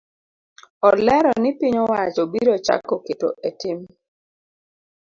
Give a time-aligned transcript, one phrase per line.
[0.87, 3.79] Olero ni piny owacho biro chako keto etim